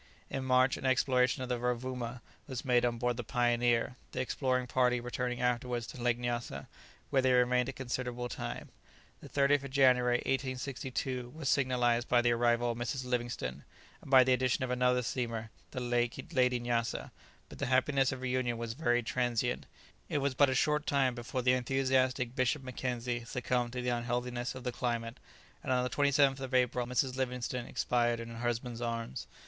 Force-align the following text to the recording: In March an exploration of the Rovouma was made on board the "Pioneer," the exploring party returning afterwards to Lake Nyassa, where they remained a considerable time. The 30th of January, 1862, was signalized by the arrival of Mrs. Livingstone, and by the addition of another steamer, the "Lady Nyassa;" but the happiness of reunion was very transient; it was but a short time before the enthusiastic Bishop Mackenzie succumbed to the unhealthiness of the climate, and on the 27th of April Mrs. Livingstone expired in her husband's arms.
In 0.31 0.45
March 0.45 0.77
an 0.77 0.85
exploration 0.87 1.43
of 1.43 1.49
the 1.49 1.59
Rovouma 1.59 2.21
was 2.47 2.65
made 2.65 2.85
on 2.85 2.97
board 2.97 3.17
the 3.17 3.23
"Pioneer," 3.23 3.97
the 4.13 4.19
exploring 4.19 4.65
party 4.65 4.99
returning 4.99 5.41
afterwards 5.41 5.85
to 5.85 6.01
Lake 6.01 6.17
Nyassa, 6.17 6.67
where 7.11 7.21
they 7.21 7.33
remained 7.33 7.69
a 7.69 7.71
considerable 7.71 8.27
time. 8.27 8.69
The 9.21 9.29
30th 9.29 9.65
of 9.65 9.69
January, 9.69 10.17
1862, 10.25 11.33
was 11.35 11.49
signalized 11.49 12.09
by 12.09 12.23
the 12.23 12.31
arrival 12.31 12.71
of 12.71 12.79
Mrs. 12.79 13.05
Livingstone, 13.05 13.63
and 14.01 14.09
by 14.09 14.23
the 14.23 14.33
addition 14.33 14.63
of 14.63 14.71
another 14.71 15.03
steamer, 15.03 15.51
the 15.69 15.79
"Lady 15.79 16.59
Nyassa;" 16.59 17.11
but 17.47 17.59
the 17.59 17.67
happiness 17.67 18.11
of 18.11 18.21
reunion 18.21 18.57
was 18.57 18.73
very 18.73 19.03
transient; 19.03 19.67
it 20.09 20.17
was 20.17 20.33
but 20.33 20.49
a 20.49 20.55
short 20.55 20.87
time 20.87 21.13
before 21.13 21.43
the 21.43 21.53
enthusiastic 21.53 22.35
Bishop 22.35 22.63
Mackenzie 22.63 23.23
succumbed 23.23 23.73
to 23.73 23.83
the 23.83 23.89
unhealthiness 23.89 24.55
of 24.55 24.63
the 24.63 24.71
climate, 24.71 25.19
and 25.61 25.71
on 25.71 25.83
the 25.83 25.91
27th 25.91 26.39
of 26.39 26.55
April 26.55 26.87
Mrs. 26.87 27.17
Livingstone 27.17 27.67
expired 27.67 28.19
in 28.19 28.29
her 28.29 28.37
husband's 28.39 28.81
arms. 28.81 29.27